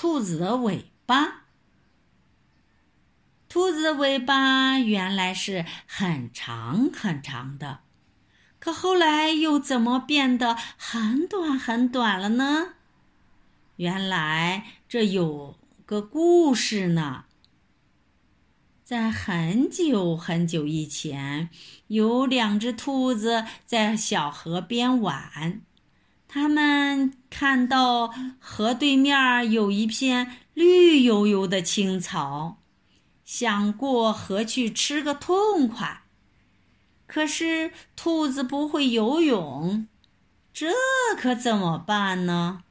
[0.00, 1.46] 兔子的尾巴。
[3.48, 7.80] 兔子的尾巴原来是很长很长的，
[8.60, 12.74] 可后来又怎么变得很短很短了呢？
[13.74, 17.24] 原来这有个故事呢。
[18.84, 21.50] 在很久很久以前，
[21.88, 25.62] 有两只兔子在小河边玩。
[26.28, 32.58] 他们看到河对面有一片绿油油的青草，
[33.24, 36.02] 想过河去吃个痛快。
[37.06, 39.88] 可是兔子不会游泳，
[40.52, 40.68] 这
[41.16, 42.62] 可怎么办呢？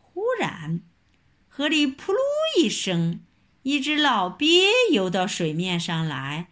[0.00, 0.80] 忽然，
[1.48, 2.18] 河里扑噜
[2.60, 3.20] 一声。
[3.62, 6.46] 一只老鳖游到水面上来，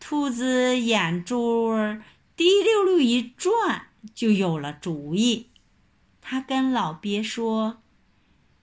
[0.00, 2.02] 兔子眼珠儿
[2.34, 5.50] 滴溜溜一转，就有了主意。
[6.28, 7.82] 他跟老鳖说：“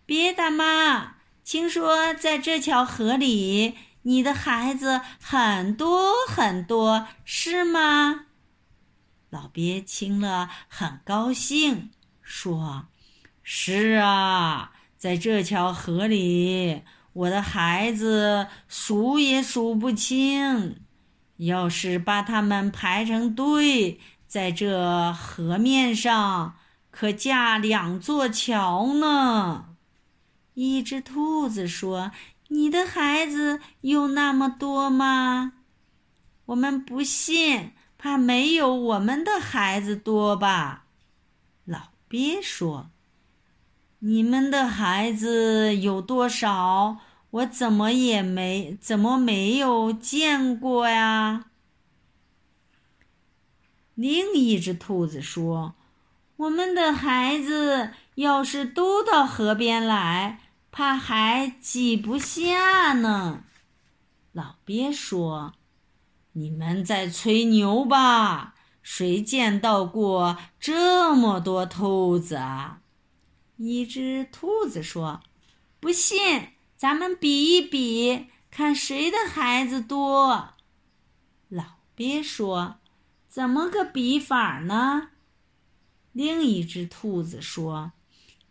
[0.05, 8.25] 鳖大妈，听说在这条河里，你的孩子很多很多，是吗？”
[9.31, 11.91] 老鳖听了很高兴，
[12.22, 12.88] 说
[13.41, 16.81] ：“是啊，在这条河里。”
[17.14, 20.81] 我的孩子数也数不清，
[21.38, 26.56] 要是把他们排成队，在这河面上，
[26.95, 29.75] 可架两座桥呢。
[30.53, 32.11] 一只兔子说
[32.50, 35.53] ：“你的孩子有那么多吗？”
[36.45, 40.85] 我们不信，怕没有我们的孩子多吧？
[41.66, 42.91] 老鳖说。
[44.00, 47.00] 你们的孩子有多少？
[47.31, 51.45] 我怎么也没怎么没有见过呀？
[53.95, 55.73] 另一只兔子说
[56.36, 60.40] ：“我们的孩子要是都到河边来，
[60.72, 63.44] 怕还挤不下呢。”
[64.34, 65.53] 老鳖说
[66.34, 68.56] ：“你们在吹牛吧？
[68.81, 72.80] 谁见到过这么多兔子啊？”
[73.57, 75.22] 一只兔子说
[75.80, 80.56] ：“不信，咱们比一比，看谁的孩子多。”
[81.47, 81.63] 老
[81.96, 82.78] 鳖说
[83.30, 85.09] ：“怎么个比法呢？”
[86.13, 87.91] 另一只兔子说：“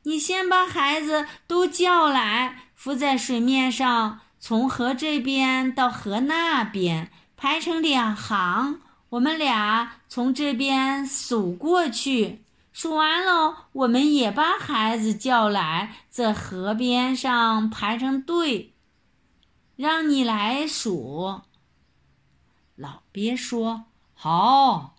[0.05, 8.81] 你先把孩子都叫来，浮在水面上，从河这边到河那边，排成两行，
[9.11, 18.73] 我们俩从这边数过去。”数完了，我们也把孩子叫来，在河边上排成队，
[19.77, 21.43] 让你来数。
[22.75, 23.84] 老鳖说
[24.15, 24.97] ：“好。”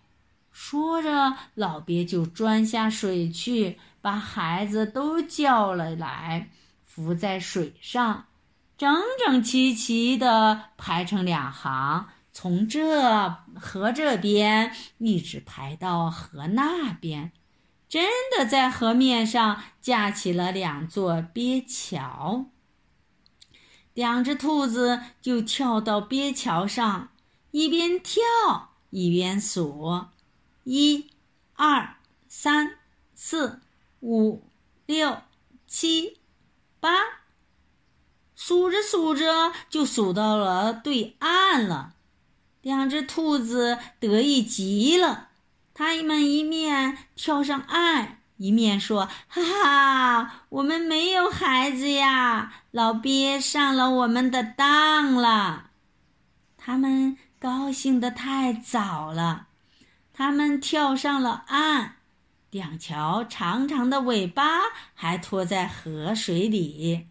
[0.54, 6.48] 说着，老鳖就钻下水去，把孩子都叫了来，
[6.84, 8.26] 浮在水上，
[8.78, 17.32] 整整齐齐的排成两行，从这河这边一直排到河那边。
[17.88, 22.46] 真的在河面上架起了两座鳖桥，
[23.92, 27.10] 两只兔子就跳到鳖桥上，
[27.50, 28.22] 一边跳
[28.90, 30.06] 一边数：
[30.64, 31.10] 一、
[31.54, 32.78] 二、三、
[33.14, 33.60] 四、
[34.00, 34.42] 五、
[34.86, 35.18] 六、
[35.66, 36.18] 七、
[36.80, 36.90] 八。
[38.34, 41.94] 数着数着就数到了对岸了，
[42.60, 45.28] 两只兔子得意极了。
[45.72, 52.52] 他们一面跳上岸，一面说：“哈哈，我们没有孩子呀！
[52.70, 55.70] 老鳖上了我们的当了。”
[56.58, 59.48] 他们高兴得太早了。
[60.16, 61.96] 他们跳上了岸，
[62.50, 64.60] 两条长长的尾巴
[64.94, 67.08] 还拖在河水里。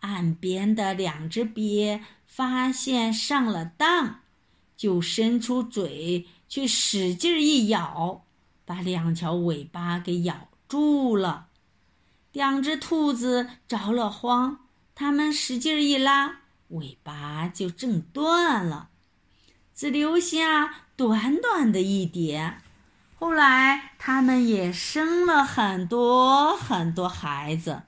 [0.00, 4.20] 岸边的两只鳖发现上了当，
[4.76, 6.26] 就伸出嘴。
[6.46, 8.22] 去使劲一咬，
[8.64, 11.48] 把两条尾巴给咬住了。
[12.30, 14.60] 两只兔子着了慌，
[14.94, 18.90] 它们使劲一拉，尾巴就挣断了，
[19.74, 22.58] 只留下短短的一点。
[23.16, 27.82] 后来，他们也生了很多很多孩子，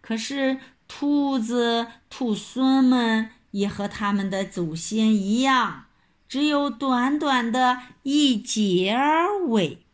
[0.00, 5.84] 可是兔子兔孙们也和他们的祖先一样。
[6.28, 8.98] 只有短短的一截
[9.46, 9.85] 尾。